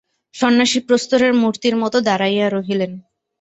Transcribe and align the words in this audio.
সন্ন্যাসী 0.35 0.79
প্রস্তরের 0.79 1.33
মূর্তির 1.33 1.75
মতো 1.75 1.97
দাঁড়াইয়া 2.01 2.47
রহিলেন। 2.49 2.91